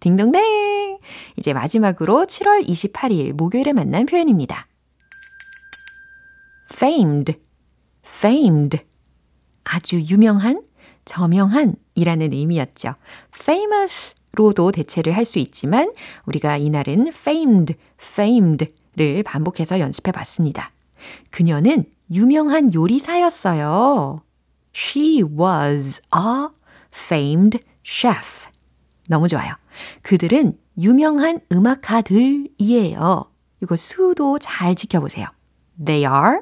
딩동댕! 0.00 0.98
이제 1.36 1.52
마지막으로 1.52 2.24
7월 2.26 2.66
28일 2.66 3.32
목요일에 3.32 3.72
만난 3.72 4.06
표현입니다. 4.06 4.66
famed, 6.72 7.38
famed. 8.06 8.78
아주 9.64 10.00
유명한, 10.00 10.62
저명한 11.04 11.74
이라는 11.94 12.32
의미였죠. 12.32 12.94
famous로도 13.34 14.72
대체를 14.72 15.14
할 15.16 15.24
수 15.24 15.38
있지만 15.38 15.92
우리가 16.26 16.56
이날은 16.56 17.08
famed, 17.08 17.74
famed를 18.00 19.22
반복해서 19.24 19.80
연습해 19.80 20.12
봤습니다. 20.12 20.72
그녀는 21.30 21.84
유명한 22.10 22.72
요리사였어요. 22.74 24.22
She 24.74 25.22
was 25.22 26.00
a 26.14 26.48
famed 26.92 27.60
chef. 27.84 28.48
너무 29.08 29.28
좋아요. 29.28 29.54
그들은 30.02 30.58
유명한 30.78 31.40
음악가들이에요. 31.52 33.30
이거 33.62 33.76
수도 33.76 34.38
잘 34.38 34.74
지켜보세요. 34.74 35.26
They 35.84 36.10
are 36.10 36.40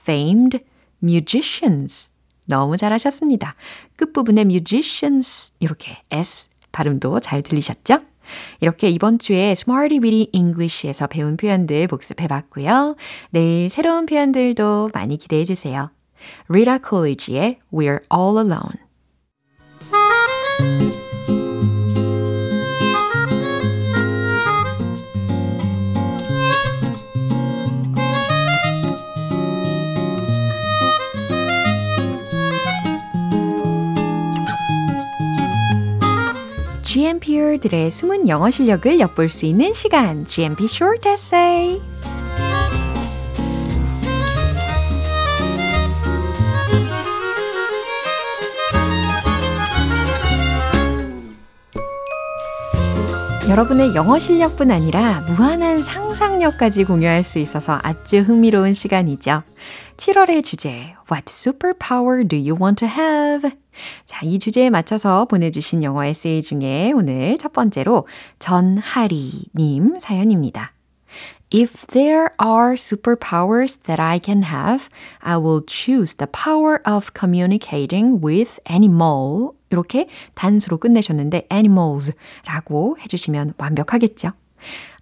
famed 0.00 0.64
musicians. 1.02 2.12
너무 2.46 2.76
잘하셨습니다. 2.76 3.54
끝부분에 3.96 4.42
musicians 4.42 5.52
이렇게 5.60 6.02
S 6.10 6.48
발음도 6.72 7.20
잘 7.20 7.42
들리셨죠? 7.42 8.00
이렇게 8.60 8.88
이번 8.90 9.18
주에 9.18 9.50
Smarty 9.52 10.00
Weedy 10.02 10.28
English에서 10.32 11.06
배운 11.06 11.36
표현들 11.36 11.86
복습해 11.88 12.26
봤고요. 12.26 12.96
내일 13.30 13.68
새로운 13.70 14.06
표현들도 14.06 14.90
많이 14.92 15.16
기대해 15.16 15.44
주세요. 15.44 15.90
Rita 16.48 16.78
Coolidge의 16.86 17.58
We're 17.72 18.00
All 18.12 18.38
Alone. 18.38 18.88
GMPR들의 37.18 37.90
숨은 37.90 38.28
영어 38.28 38.50
실력을 38.50 38.98
엿볼 39.00 39.28
수 39.28 39.46
있는 39.46 39.72
시간, 39.72 40.24
GMP 40.24 40.64
Short 40.64 41.08
Essay. 41.08 41.80
여러분의 53.48 53.94
영어 53.94 54.18
실력뿐 54.18 54.70
아니라 54.70 55.20
무한한 55.22 55.82
상상력까지 55.82 56.84
공유할 56.84 57.24
수 57.24 57.38
있어서 57.38 57.78
아주 57.82 58.18
흥미로운 58.18 58.74
시간이죠. 58.74 59.42
7월의 59.96 60.44
주제, 60.44 60.94
What 61.10 61.24
superpower 61.26 62.28
do 62.28 62.36
you 62.36 62.54
want 62.60 62.84
to 62.84 62.88
have? 62.88 63.50
자, 64.06 64.20
이 64.24 64.38
주제에 64.38 64.70
맞춰서 64.70 65.24
보내주신 65.26 65.82
영어 65.82 66.04
에세이 66.04 66.42
중에 66.42 66.92
오늘 66.94 67.38
첫 67.38 67.52
번째로 67.52 68.06
전하리님 68.38 69.98
사연입니다. 70.00 70.72
If 71.50 71.86
there 71.86 72.28
are 72.38 72.74
superpowers 72.74 73.78
that 73.84 74.00
I 74.00 74.20
can 74.22 74.44
have, 74.44 74.88
I 75.20 75.38
will 75.38 75.62
choose 75.66 76.14
the 76.14 76.28
power 76.30 76.80
of 76.86 77.12
communicating 77.18 78.20
with 78.22 78.60
animal. 78.70 79.52
이렇게 79.70 80.08
단수로 80.34 80.78
끝내셨는데 80.78 81.46
animals라고 81.50 82.98
해주시면 83.00 83.54
완벽하겠죠. 83.56 84.32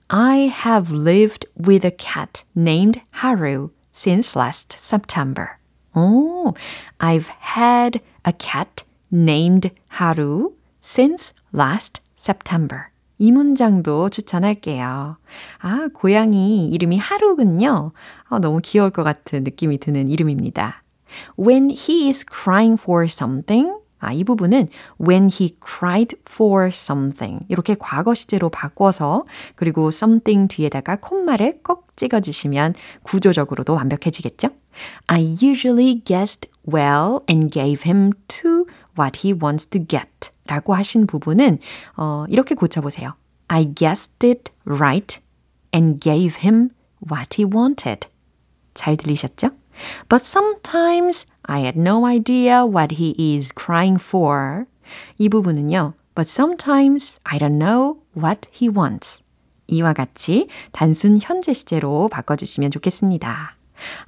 I 0.09 0.53
have 0.65 0.97
lived 0.97 1.49
with 1.59 1.85
a 1.85 1.91
cat 1.91 2.45
named 2.57 3.03
Haru 3.23 3.71
since 3.93 4.39
last 4.39 4.77
September. 4.79 5.59
Oh, 5.97 6.53
I've 7.01 7.29
had 7.57 8.01
a 8.27 8.33
cat 8.33 8.85
named 9.11 9.71
Haru 9.99 10.53
since 10.83 11.33
last 11.55 12.03
September. 12.19 12.91
이 13.19 13.33
문장도 13.33 14.11
추천할게요. 14.11 15.17
아, 15.61 15.89
고양이 15.95 16.69
이름이 16.69 16.99
하루군요. 16.99 17.93
아, 18.29 18.39
너무 18.39 18.61
귀여울 18.63 18.91
것 18.91 19.05
같은 19.05 19.43
느낌이 19.43 19.79
드는 19.79 20.11
이름입니다. 20.11 20.83
When 21.39 21.71
he 21.71 22.09
is 22.09 22.27
crying 22.27 22.79
for 22.79 23.07
something, 23.07 23.73
아, 23.99 24.13
이 24.13 24.23
부분은 24.23 24.69
when 25.01 25.31
he 25.33 25.57
cried 25.67 26.15
for 26.29 26.69
something 26.69 27.47
이렇게 27.49 27.75
과거 27.79 28.13
시제로 28.13 28.51
바꿔서 28.51 29.25
그리고 29.55 29.89
something 29.89 30.55
뒤에다가 30.55 30.97
콤마를 30.97 31.61
꼭 31.63 31.97
찍어주시면 31.97 32.75
구조적으로도 33.03 33.75
완벽해지겠죠? 33.75 34.51
I 35.07 35.37
usually 35.41 36.03
guessed 36.05 36.49
well 36.65 37.23
and 37.29 37.51
gave 37.51 37.83
him 37.83 38.12
to 38.29 38.67
what 38.97 39.21
he 39.25 39.33
wants 39.33 39.67
to 39.71 39.79
get 39.79 40.31
라고 40.47 40.75
하신 40.75 41.07
부분은 41.07 41.59
어, 41.97 42.25
이렇게 42.29 42.55
고쳐보세요. 42.55 43.15
I 43.49 43.75
guessed 43.75 44.27
it 44.27 44.51
right 44.65 45.21
and 45.75 46.01
gave 46.01 46.41
him 46.43 46.71
what 47.11 47.41
he 47.41 47.45
wanted. 47.45 48.09
잘 48.75 48.97
들리셨죠? 48.97 49.51
But 50.09 50.25
sometimes 50.25 51.27
I 51.43 51.61
had 51.61 51.79
no 51.79 52.07
idea 52.07 52.65
what 52.65 52.97
he 52.97 53.15
is 53.19 53.53
crying 53.55 54.01
for. 54.03 54.65
이 55.19 55.29
부분은요. 55.29 55.95
But 56.15 56.29
sometimes 56.29 57.21
I 57.25 57.39
don't 57.39 57.59
know 57.59 57.99
what 58.17 58.49
he 58.53 58.69
wants. 58.69 59.23
이와 59.69 59.93
같이 59.93 60.49
단순 60.73 61.19
현재 61.21 61.53
시제로 61.53 62.09
바꿔주시면 62.09 62.71
좋겠습니다. 62.71 63.56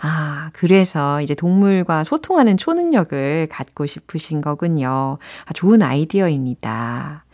아, 0.01 0.51
그래서 0.53 1.21
이제 1.23 1.35
동물과 1.35 2.05
소통하는 2.05 2.57
초능력을 2.57 3.49
갖고 3.51 3.87
싶으신 3.87 4.41
거군요. 4.41 5.19
아, 5.45 5.53
좋은 5.53 5.83
아이디어입니다. 5.83 7.25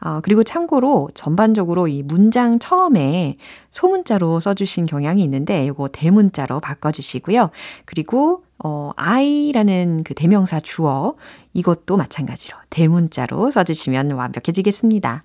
어, 0.00 0.20
그리고 0.22 0.44
참고로 0.44 1.10
전반적으로 1.14 1.88
이 1.88 2.02
문장 2.02 2.58
처음에 2.58 3.38
소문자로 3.70 4.40
써주신 4.40 4.84
경향이 4.86 5.22
있는데 5.24 5.64
이거 5.64 5.88
대문자로 5.88 6.60
바꿔주시고요. 6.60 7.50
그리고 7.86 8.44
어, 8.62 8.90
I라는 8.96 10.04
그 10.04 10.14
대명사 10.14 10.60
주어 10.60 11.14
이것도 11.54 11.96
마찬가지로 11.96 12.56
대문자로 12.70 13.50
써주시면 13.50 14.12
완벽해지겠습니다. 14.12 15.24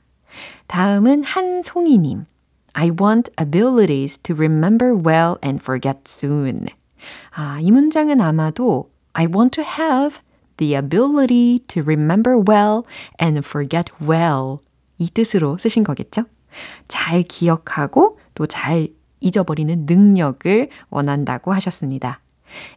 다음은 0.67 1.23
한송이님. 1.23 2.25
I 2.78 2.90
want 2.90 3.30
abilities 3.38 4.18
to 4.22 4.34
remember 4.34 4.94
well 4.94 5.38
and 5.42 5.62
forget 5.62 6.08
soon. 6.08 6.66
아, 7.36 7.58
이 7.60 7.70
문장은 7.70 8.20
아마도 8.20 8.90
I 9.12 9.26
want 9.26 9.50
to 9.60 9.64
have 9.64 10.20
the 10.56 10.74
ability 10.74 11.60
to 11.68 11.82
remember 11.82 12.36
well 12.36 12.82
and 13.20 13.38
forget 13.38 13.90
well. 14.00 14.58
이 14.98 15.08
뜻으로 15.08 15.58
쓰신 15.58 15.84
거겠죠? 15.84 16.24
잘 16.88 17.22
기억하고 17.22 18.18
또 18.34 18.46
잘 18.46 18.88
잊어버리는 19.20 19.86
능력을 19.86 20.68
원한다고 20.90 21.52
하셨습니다. 21.52 22.20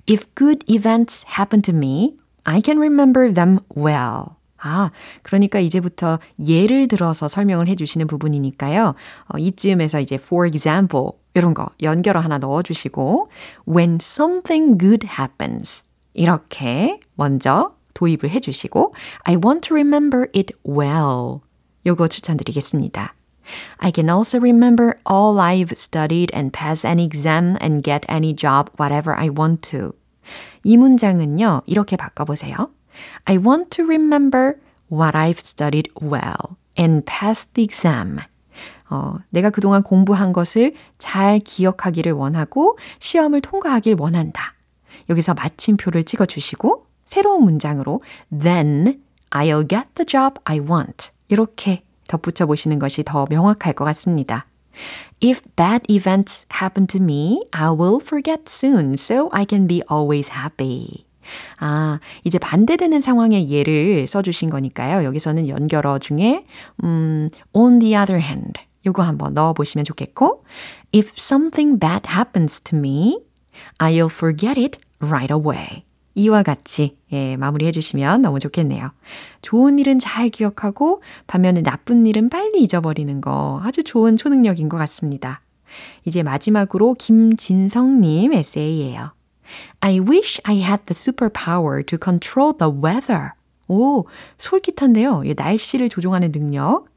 If 0.09 0.25
good 0.35 0.65
events 0.67 1.25
happen 1.37 1.61
to 1.63 1.73
me, 1.75 2.17
I 2.45 2.61
can 2.63 2.77
remember 2.79 3.31
them 3.31 3.59
well. 3.75 4.37
아, 4.62 4.90
그러니까 5.22 5.58
이제부터 5.58 6.18
예를 6.46 6.88
들어서 6.88 7.26
설명을 7.28 7.68
해주시는 7.68 8.06
부분이니까요. 8.06 8.94
어, 9.26 9.38
이쯤에서 9.38 10.00
이제 10.00 10.14
for 10.14 10.46
example 10.46 11.10
이런 11.34 11.52
거 11.54 11.66
연결어 11.82 12.20
하나 12.20 12.38
넣어주시고 12.38 13.28
when 13.68 13.98
something 14.00 14.78
good 14.78 15.06
happens 15.06 15.82
이렇게 16.14 17.00
먼저 17.14 17.74
도입을 17.94 18.30
해주시고 18.30 18.94
I 19.24 19.36
want 19.36 19.68
to 19.68 19.74
remember 19.74 20.28
it 20.34 20.54
well 20.66 21.40
요거 21.84 22.08
추천드리겠습니다. 22.08 23.14
I 23.78 23.90
can 23.92 24.08
also 24.08 24.38
remember 24.38 24.94
all 25.10 25.40
I've 25.40 25.72
studied 25.72 26.32
and 26.34 26.52
pass 26.52 26.86
any 26.86 27.04
exam 27.04 27.56
and 27.60 27.82
get 27.82 28.06
any 28.08 28.34
job 28.34 28.70
whatever 28.78 29.18
I 29.18 29.28
want 29.28 29.68
to. 29.70 29.92
이 30.62 30.76
문장은요, 30.76 31.62
이렇게 31.66 31.96
바꿔보세요. 31.96 32.70
I 33.24 33.38
want 33.38 33.70
to 33.76 33.84
remember 33.84 34.54
what 34.90 35.16
I've 35.16 35.40
studied 35.40 35.90
well 36.00 36.56
and 36.78 37.04
pass 37.04 37.46
the 37.54 37.64
exam. 37.64 38.18
어, 38.90 39.18
내가 39.30 39.50
그동안 39.50 39.82
공부한 39.82 40.32
것을 40.32 40.74
잘 40.98 41.38
기억하기를 41.38 42.12
원하고 42.12 42.78
시험을 42.98 43.40
통과하길 43.40 43.96
원한다. 43.98 44.54
여기서 45.08 45.34
마침표를 45.34 46.04
찍어 46.04 46.26
주시고 46.26 46.86
새로운 47.06 47.44
문장으로 47.44 48.02
then 48.30 49.02
I'll 49.30 49.68
get 49.68 49.88
the 49.94 50.06
job 50.06 50.38
I 50.44 50.60
want. 50.60 51.10
이렇게 51.28 51.82
덧붙여 52.06 52.44
보시는 52.46 52.78
것이 52.78 53.02
더 53.02 53.26
명확할 53.30 53.72
것 53.72 53.84
같습니다. 53.86 54.46
If 55.22 55.42
bad 55.56 55.82
events 55.88 56.46
happen 56.60 56.86
to 56.88 57.00
me, 57.00 57.42
I 57.52 57.70
will 57.70 58.00
forget 58.02 58.44
soon 58.46 58.94
so 58.94 59.30
I 59.32 59.46
can 59.48 59.66
be 59.66 59.82
always 59.90 60.30
happy. 60.32 61.06
아, 61.58 62.00
이제 62.24 62.38
반대되는 62.38 63.00
상황의 63.00 63.50
예를 63.50 64.06
써주신 64.06 64.50
거니까요. 64.50 65.04
여기서는 65.04 65.48
연결어 65.48 65.98
중에, 65.98 66.44
음, 66.84 67.30
on 67.52 67.78
the 67.78 67.94
other 67.96 68.20
hand. 68.22 68.60
요거 68.84 69.02
한번 69.02 69.34
넣어 69.34 69.52
보시면 69.52 69.84
좋겠고, 69.84 70.44
if 70.94 71.12
something 71.16 71.78
bad 71.78 72.02
happens 72.10 72.60
to 72.60 72.78
me, 72.78 73.18
I'll 73.78 74.10
forget 74.10 74.60
it 74.60 74.78
right 75.00 75.32
away. 75.32 75.84
이와 76.14 76.42
같이 76.42 76.98
예, 77.12 77.36
마무리해 77.36 77.72
주시면 77.72 78.22
너무 78.22 78.38
좋겠네요. 78.38 78.90
좋은 79.40 79.78
일은 79.78 79.98
잘 79.98 80.28
기억하고 80.28 81.02
반면에 81.26 81.62
나쁜 81.62 82.06
일은 82.06 82.28
빨리 82.28 82.62
잊어버리는 82.62 83.20
거 83.20 83.60
아주 83.64 83.82
좋은 83.82 84.16
초능력인 84.16 84.68
것 84.68 84.76
같습니다. 84.78 85.40
이제 86.04 86.22
마지막으로 86.22 86.94
김진성님 86.94 88.34
에세이예요. 88.34 89.12
I 89.81 89.99
wish 89.99 90.39
I 90.45 90.55
had 90.55 90.85
the 90.87 90.93
superpower 90.93 91.85
to 91.85 91.97
control 91.97 92.53
the 92.53 92.69
weather. 92.69 93.33
오, 93.69 94.05
솔깃한데요. 94.37 95.23
날씨를 95.35 95.89
조종하는 95.89 96.31
능력. 96.31 96.87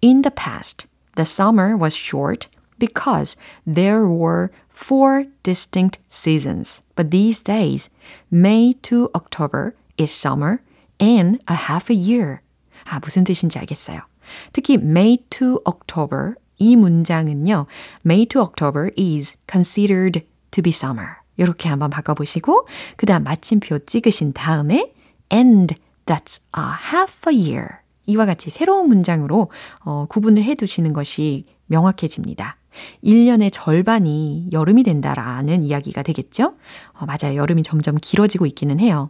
In 0.00 0.22
the 0.22 0.30
past, 0.30 0.86
the 1.16 1.24
summer 1.24 1.76
was 1.76 1.94
short 1.94 2.48
because 2.78 3.36
there 3.66 4.06
were 4.06 4.50
four 4.68 5.26
distinct 5.42 5.98
seasons. 6.08 6.82
But 6.94 7.10
these 7.10 7.40
days, 7.40 7.90
May 8.30 8.74
to 8.82 9.10
October 9.14 9.74
is 9.96 10.10
summer 10.12 10.62
and 11.00 11.40
a 11.48 11.54
half 11.54 11.90
a 11.90 11.94
year. 11.94 12.40
아, 12.84 13.00
무슨 13.00 13.24
뜻인지 13.24 13.58
알겠어요. 13.58 14.00
특히 14.52 14.78
May 14.78 15.18
to 15.30 15.60
October 15.66 16.34
이 16.58 16.76
문장은요. 16.76 17.66
May 18.04 18.24
to 18.26 18.40
October 18.40 18.90
is 18.96 19.36
considered 19.46 20.24
to 20.50 20.62
be 20.62 20.70
summer. 20.70 21.19
이렇게 21.37 21.69
한번 21.69 21.89
바꿔보시고 21.89 22.67
그 22.97 23.05
다음 23.05 23.23
마침표 23.23 23.79
찍으신 23.85 24.33
다음에 24.33 24.93
and 25.31 25.75
that's 26.05 26.41
a 26.57 26.63
half 26.93 27.29
a 27.29 27.35
year. 27.35 27.67
이와 28.05 28.25
같이 28.25 28.49
새로운 28.49 28.87
문장으로 28.87 29.51
어, 29.85 30.05
구분을 30.09 30.43
해두시는 30.43 30.93
것이 30.93 31.45
명확해집니다. 31.67 32.57
1년의 33.03 33.49
절반이 33.51 34.49
여름이 34.51 34.83
된다라는 34.83 35.63
이야기가 35.63 36.03
되겠죠? 36.03 36.55
어, 36.93 37.05
맞아요. 37.05 37.37
여름이 37.37 37.63
점점 37.63 37.97
길어지고 38.01 38.45
있기는 38.45 38.79
해요. 38.79 39.09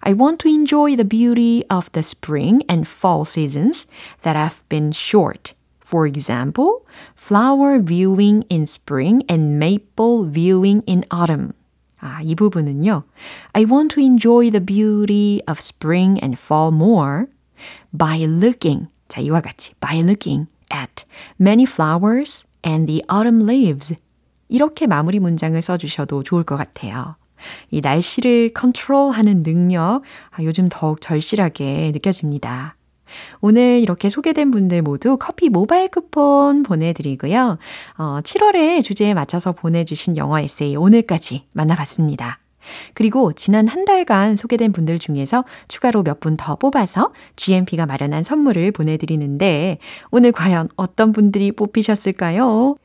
I 0.00 0.14
want 0.14 0.38
to 0.38 0.50
enjoy 0.50 0.96
the 0.96 1.06
beauty 1.06 1.64
of 1.70 1.90
the 1.92 2.02
spring 2.02 2.64
and 2.70 2.88
fall 2.88 3.22
seasons 3.22 3.86
that 4.22 4.38
have 4.38 4.62
been 4.68 4.92
short. 4.94 5.57
For 5.88 6.06
example, 6.06 6.84
flower 7.16 7.80
viewing 7.80 8.44
in 8.50 8.66
spring 8.66 9.22
and 9.26 9.58
maple 9.58 10.28
viewing 10.28 10.82
in 10.86 11.02
autumn. 11.10 11.52
아, 12.00 12.20
이 12.22 12.34
부분은요. 12.34 13.04
I 13.54 13.64
want 13.64 13.94
to 13.94 14.04
enjoy 14.04 14.50
the 14.50 14.60
beauty 14.60 15.40
of 15.48 15.58
spring 15.58 16.20
and 16.22 16.38
fall 16.38 16.70
more 16.72 17.28
by 17.96 18.18
looking. 18.26 18.88
자, 19.08 19.22
이와 19.22 19.40
같이 19.40 19.72
by 19.80 20.02
looking 20.02 20.48
at 20.70 21.06
many 21.40 21.64
flowers 21.64 22.44
and 22.62 22.86
the 22.86 23.02
autumn 23.10 23.48
leaves. 23.48 23.96
이렇게 24.50 24.86
마무리 24.86 25.18
문장을 25.18 25.60
써주셔도 25.62 26.22
좋을 26.22 26.44
것 26.44 26.58
같아요. 26.58 27.16
이 27.70 27.80
날씨를 27.80 28.52
컨트롤하는 28.52 29.42
능력, 29.42 30.02
아, 30.32 30.42
요즘 30.42 30.68
더욱 30.68 31.00
절실하게 31.00 31.92
느껴집니다. 31.94 32.76
오늘 33.40 33.80
이렇게 33.80 34.08
소개된 34.08 34.50
분들 34.50 34.82
모두 34.82 35.16
커피 35.18 35.48
모바일 35.48 35.88
쿠폰 35.88 36.62
보내드리고요. 36.62 37.58
어, 37.98 38.18
7월에 38.22 38.82
주제에 38.82 39.14
맞춰서 39.14 39.52
보내주신 39.52 40.16
영어 40.16 40.38
에세이 40.40 40.76
오늘까지 40.76 41.44
만나봤습니다. 41.52 42.38
그리고 42.92 43.32
지난 43.32 43.66
한 43.66 43.86
달간 43.86 44.36
소개된 44.36 44.72
분들 44.72 44.98
중에서 44.98 45.44
추가로 45.68 46.02
몇 46.02 46.20
분 46.20 46.36
더 46.36 46.56
뽑아서 46.56 47.12
GMP가 47.36 47.86
마련한 47.86 48.22
선물을 48.24 48.72
보내드리는데 48.72 49.78
오늘 50.10 50.32
과연 50.32 50.68
어떤 50.76 51.12
분들이 51.12 51.50
뽑히셨을까요? 51.52 52.76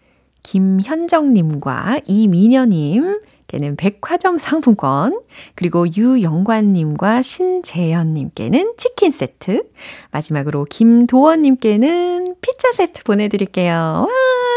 김현정님과 0.44 2.02
이민여님, 2.06 3.20
께는 3.54 3.76
백화점 3.76 4.40
상품권, 4.40 5.22
그리고 5.54 5.86
유영관님과 5.88 7.22
신재현님께는 7.22 8.74
치킨 8.78 9.12
세트, 9.12 9.64
마지막으로 10.12 10.66
김도원님께는 10.66 12.36
피자 12.42 12.72
세트 12.74 13.04
보내드릴게요. 13.04 13.74
와, 13.74 14.08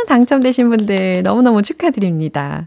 당첨되신 0.08 0.70
분들 0.70 1.22
너무너무 1.24 1.60
축하드립니다. 1.60 2.66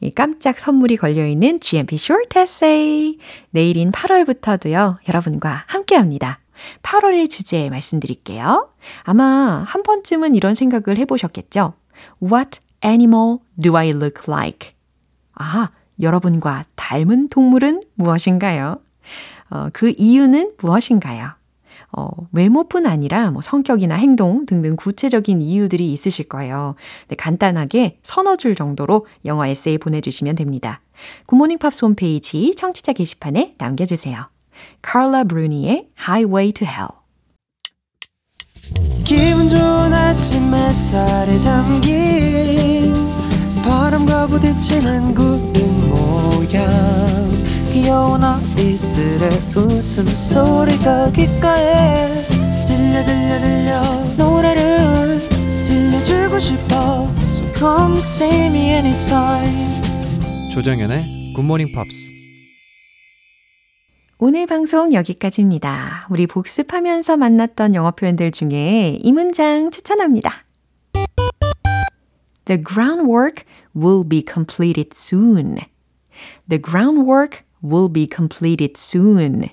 이 0.00 0.10
깜짝 0.10 0.58
선물이 0.58 0.96
걸려있는 0.96 1.60
GMP 1.60 1.96
Short 1.96 2.36
Essay. 2.36 3.18
내일인 3.50 3.92
8월부터도요, 3.92 4.96
여러분과 5.08 5.64
함께 5.66 5.94
합니다. 5.94 6.40
8월의 6.82 7.30
주제 7.30 7.70
말씀드릴게요. 7.70 8.70
아마 9.02 9.64
한 9.66 9.82
번쯤은 9.84 10.34
이런 10.34 10.54
생각을 10.56 10.98
해보셨겠죠? 10.98 11.74
What 12.20 12.60
animal 12.84 13.38
do 13.60 13.76
I 13.76 13.90
look 13.90 14.22
like? 14.26 14.79
아, 15.40 15.70
여러분과 15.98 16.66
닮은 16.76 17.30
동물은 17.30 17.82
무엇인가요? 17.94 18.78
어, 19.48 19.68
그 19.72 19.94
이유는 19.96 20.52
무엇인가요? 20.58 21.30
어, 21.92 22.08
외모뿐 22.32 22.86
아니라 22.86 23.30
뭐 23.30 23.40
성격이나 23.42 23.96
행동 23.96 24.44
등등 24.44 24.76
구체적인 24.76 25.40
이유들이 25.40 25.92
있으실 25.92 26.28
거예요. 26.28 26.74
네, 27.08 27.16
간단하게 27.16 27.98
서너 28.02 28.36
줄 28.36 28.54
정도로 28.54 29.06
영어 29.24 29.46
에세이 29.46 29.78
보내주시면 29.78 30.36
됩니다. 30.36 30.82
굿모닝 31.26 31.58
팝스 31.58 31.86
홈페이지 31.86 32.52
청취자 32.54 32.92
게시판에 32.92 33.54
남겨주세요. 33.58 34.28
카라 34.82 35.24
브루니의 35.24 35.88
Highway 35.98 36.52
to 36.52 36.68
Hell 36.68 36.90
기분 39.04 39.48
좋은 39.48 39.92
아침 39.92 40.54
햇살에 40.54 41.40
담긴 41.40 42.79
바람과 43.62 44.26
부딪히는 44.28 45.14
구름 45.14 45.90
모양. 45.90 46.68
귀여운 47.72 48.22
아이들의 48.24 49.30
웃음소리가 49.54 51.12
귓가에 51.12 52.24
들려 52.66 53.04
들려 53.04 53.40
들려. 53.40 53.82
노래를 54.16 55.20
들려주고 55.64 56.38
싶어. 56.38 57.08
So 57.32 57.54
come 57.54 57.98
see 57.98 58.46
me 58.46 58.70
anytime. 58.70 59.80
조정연의 60.52 61.32
굿모닝 61.36 61.66
팝스 61.74 62.10
오늘 64.18 64.46
방송 64.46 64.92
여기까지입니다. 64.92 66.06
우리 66.10 66.26
복습하면서 66.26 67.16
만났던 67.16 67.74
영어 67.74 67.92
표현들 67.92 68.32
중에 68.32 68.98
이 69.00 69.12
문장 69.12 69.70
추천합니다. 69.70 70.44
The 72.50 72.58
groundwork 72.60 73.44
will 73.76 74.02
be 74.02 74.24
completed 74.26 74.92
soon. 74.92 75.58
The 76.48 76.58
groundwork 76.60 77.44
will 77.62 77.88
be 77.88 78.08
completed 78.12 78.72
soon. 78.76 79.50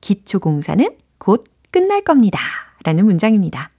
기초 0.00 0.38
공사는 0.38 0.86
곧 1.18 1.44
끝날 1.72 2.02
겁니다. 2.02 2.38
라는 2.84 3.04
문장입니다. 3.04 3.70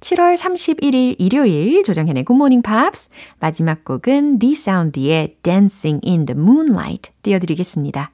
7월 0.00 0.36
31일 0.36 1.16
일요일 1.18 1.82
조정현의 1.82 2.26
Good 2.26 2.36
Morning 2.36 2.62
Pops 2.62 3.08
마지막 3.40 3.86
곡은 3.86 4.38
The 4.38 4.52
Sound의 4.52 5.36
Dancing 5.42 6.06
in 6.06 6.26
the 6.26 6.38
Moonlight 6.38 7.10
띄워드리겠습니다. 7.22 8.12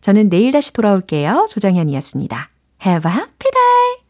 저는 0.00 0.28
내일 0.28 0.52
다시 0.52 0.72
돌아올게요. 0.72 1.46
조정현이었습니다. 1.50 2.50
Have 2.86 3.10
a 3.10 3.16
happy 3.16 3.50
day! 3.50 4.03